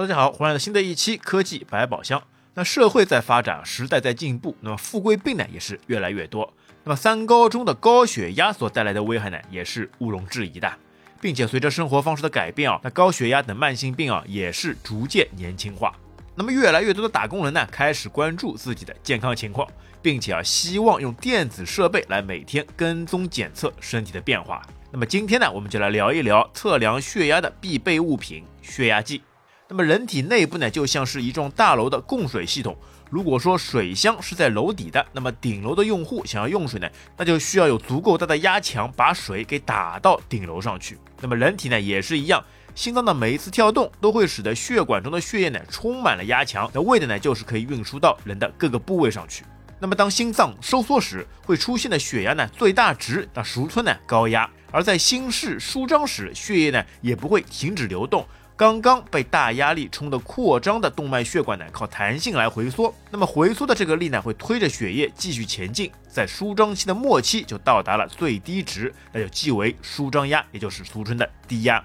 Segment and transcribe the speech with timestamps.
[0.00, 2.22] 大家好，欢迎来到新的一期科技百宝箱。
[2.54, 6.54] 那社会在发展，时代在进步，那么富贵病呢也是越来越多。
[6.84, 10.72] 那么三高中的高血压所带来的危害呢，也是毋庸置疑的。
[11.20, 15.92] 并且随着生活方式的改变啊，那高血压等慢性病啊也是逐渐年轻化。
[16.36, 19.68] 那么越来越多的打工人呢，开始关注自己的健康情况，
[20.00, 24.64] 并且啊希望用电子设备来每天跟踪检测身体的变化。
[24.92, 29.22] 那么今天呢，我们就来聊一聊测量血压的必备物品——血压计。
[29.70, 32.74] 那么人体内部呢，就像是一幢大楼的供水系统。
[33.10, 40.96] 如果说水箱是在楼底的，那么顶楼的用户想要用水呢，那就需要有足够大的压强把水给打到顶楼上去。
[41.20, 42.42] 那么人体呢也是一样，
[42.74, 49.44] 心脏的每一次跳动都会使得血管中的血液呢充满了压强，那为的呢就是可以运输到人的各个部位上去。
[49.78, 58.26] 那么当心脏收缩时会出现的血压呢最大值，那俗称呢高压；而在心室舒张时，血液呢也不会停止流动。
[58.58, 62.92] 刚刚被大压力冲的扩张的动脉血管呢，靠弹性来回缩。
[63.08, 71.80] 那么回缩的这个力呢，会推着血液继续前进，在舒张期的末期就到达了最低值，那就即为舒张压，也就是俗称的低压。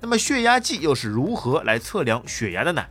[0.00, 2.82] 那么血压计又是如何来测量血压的呢？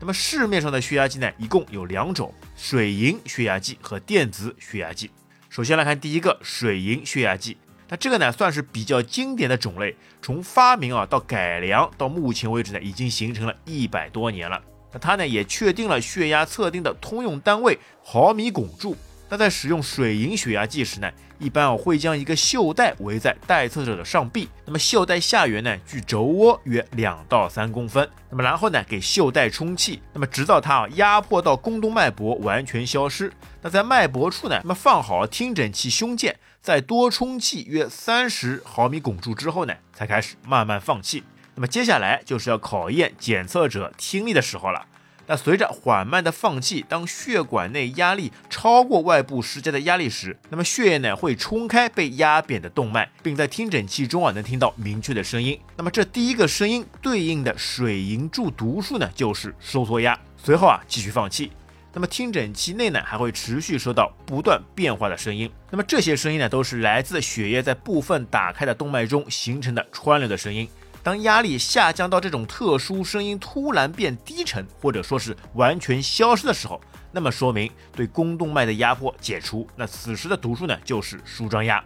[0.00, 5.08] 那么市面上的血压计呢，一共有两种：水银血压计和电子血压计。
[5.48, 7.56] 首先来看第一个水银血压计。
[7.92, 14.58] 那这个呢，算是比较经典的种类，从发明啊到改良到目前为止呢，已经形成了一百多年了。
[14.90, 18.96] 那它呢也确定了血压测定的通用单位毫米汞柱。
[19.28, 33.30] 那在使用水银血压计时呢，一般啊会将一个袖带围在待测者的上臂，那么袖带下缘呢距轴窝约两到三公分，那么然后呢给袖带充气，那么直到它啊压迫到肱动脉搏完全消失。
[33.60, 36.32] 那在脉搏处呢，那么放好听诊器胸腱。
[36.62, 41.24] 在多充气约三十毫米汞柱之后呢，才开始慢慢放气。
[41.56, 44.86] 那么接下来就是要考验检测者听力的时候了。
[45.26, 55.58] 那随着缓慢的放气，当血管内压力超过外部施加的压力时，那么血液呢会冲开被压扁的动脉，并在听诊器中啊能听到明确的声音。
[55.76, 60.16] 那么这第一个声音对应的水银柱读数呢就是收缩压。
[60.36, 61.50] 随后啊继续放气。
[61.94, 65.50] 那么听诊器内呢，还会持续收到不断变化的声音。
[65.70, 70.66] 那么这些声音呢，都是来自血液在部分打开的动脉中形成的川流的声音。
[71.02, 79.66] 当压力下降到这种特殊声音突然变低沉，或者说是完全消失的时候，那么说明对肱动脉的压迫解除。
[79.76, 81.82] 那此时的读数呢，就是舒张压。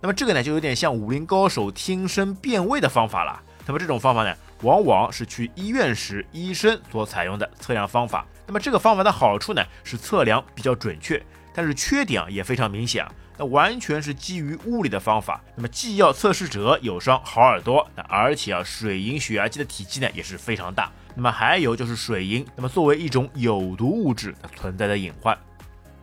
[0.00, 3.42] 那么这个呢，就有点像武林高手听声辨位的方法了。
[3.66, 8.26] 那么这种方法呢，往往是去医院时医生所采用的测量方法。
[8.46, 11.22] 那么这个方法的好处呢，是测量比较准确，
[11.54, 13.06] 但是缺点啊也非常明显。
[13.40, 20.90] 那完全是基于物理的方法，那么既要测试者有双好耳朵，那而且啊水银血压计的体积呢也是非常大。
[21.14, 25.38] 那么还有就是水银，那么作为一种有毒物质它存在的隐患。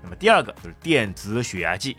[0.02, 1.98] 那么第二个就是电子血压计，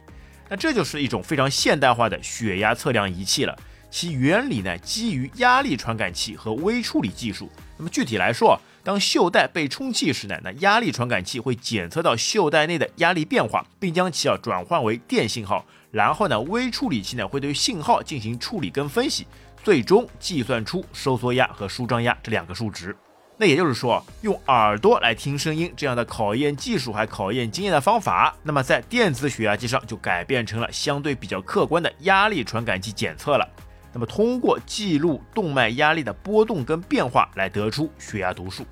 [0.48, 3.58] 那这就是一种非常现代化的血压测量仪器了。
[3.90, 7.50] 其原理呢基于压力传感器和微处理技术。
[7.76, 8.60] 那么具体来说。
[8.86, 19.26] 当袖带被充气时呢，那压力传感器会检测到袖带内的压力变化，并将其啊转换为电信号，然后呢微处理器呢会对信号进行处理跟分析，
[19.64, 22.96] 最终计算出收缩压和舒张压这两个数值。
[23.36, 33.48] 那也就是说，用耳朵来听声音这样的考验技术还考验经验的方法，那么在电子血压计上就改变成了相对比较客观的压力传感器检测了。
[33.96, 38.66] 那么通过记录动脉压力的波动跟变化来得出血压读数。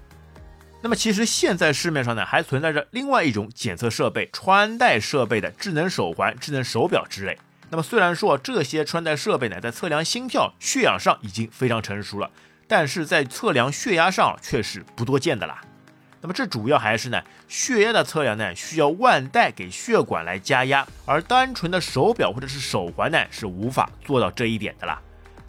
[0.83, 7.39] 那么其实现在市面上呢还存在着另外一种检测设备，穿戴设备的智能手环、智能手表之类。
[7.71, 12.31] 那么虽然说这些穿戴设备呢在测量心跳、血氧上已经非常成熟了，
[12.69, 15.62] 但是在测量血压上却是不多见的啦。
[16.21, 25.01] 那么这主要还是呢血压的测量呢需要腕带给血管来加压，而单纯的手表或者是手环呢是无法做到这一点的啦。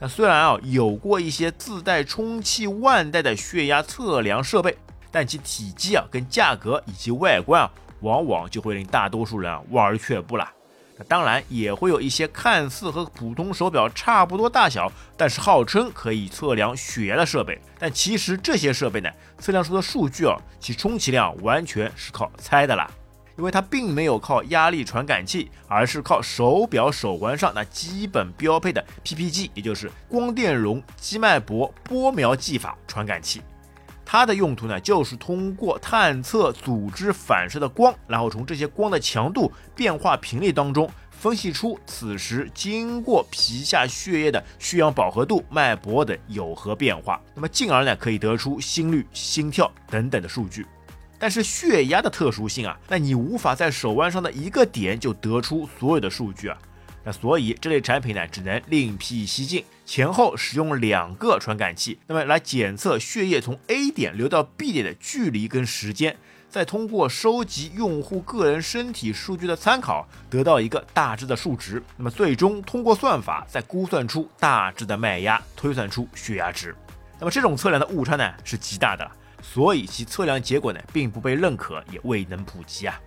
[0.07, 4.77] 虽然啊有过一些自带充气腕带的血压测量设备。
[5.11, 7.71] 但其体积啊、跟价格以及外观啊，
[8.01, 10.51] 往往就会令大多数人啊望而却步了。
[10.97, 17.57] 那当然也会有一些看似和普通手表差不多大小，但是号称可以测量血压的设备。
[17.79, 19.09] 但其实这些设备呢，
[19.39, 22.91] 测量出的数据啊，其充其量完全是靠猜的啦。
[23.37, 33.41] 因为它并没有靠压力传感器，而是靠手表手环上那基本标配的 PPG，也就是光电容肌脉搏波描技法传感器。
[34.05, 50.65] 它的用途呢，就是通过探测组织反射的光，然后从这些光的强度、变化频率当中分析出此时经过皮下血液的血氧饱和度、脉搏等有何变化，那么进而呢可以得出心率、心跳等等的数据。
[51.25, 56.55] 但是血压的特殊性啊，那你无法在手腕上的一个点就得出所有的数据啊。
[57.03, 66.15] 那所以这类产品呢，只能另辟蹊径，前后使用两个传感器，那么来检测血液从 A 点流到 B 点的距离跟时间，
[66.47, 76.75] 再通过收集用户个人身体数据的参考，得到一个大致的数值，那么最终通过算法再估算出大致的脉压，推算出血压值。
[77.17, 79.09] 那么这种测量的误差呢是极大的，
[79.41, 82.99] 所以其测量结果呢并不被认可，也未能普及啊。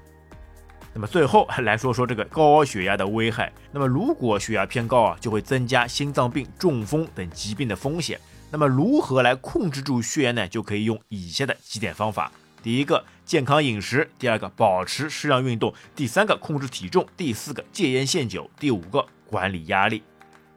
[0.95, 3.53] 那么最后来说说这个高血压的危害。
[3.71, 8.19] 那么如果血压偏高啊，就会增加心脏病、中风等疾病的风险。
[8.51, 10.49] 那么如何来控制住血压呢？
[10.49, 12.33] 就可以用以下的几点方法：
[12.63, 20.03] 第一个，健康饮食；第二个，保持适量运动；第三个，控制体重；第四个，戒烟限酒；第五个，管理压力。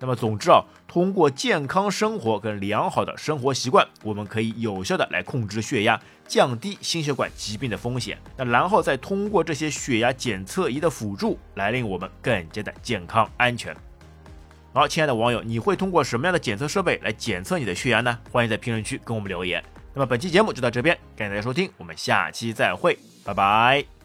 [0.01, 8.17] 那么总之啊，通过健康生活跟良好的生活习惯，我们可以有效的来控制血压，降低心血管疾病的风险。
[8.35, 13.75] 那然后再通过这些血压检测仪的辅助，来令我们更加的健康安全。
[14.73, 18.17] 好，亲爱的网友，你会通过什么样的检测设备来检测你的血压呢？
[18.31, 19.63] 欢迎在评论区跟我们留言。
[19.93, 24.00] 那么本期节目就到这边，感谢大家收听，我们下期再会，拜拜。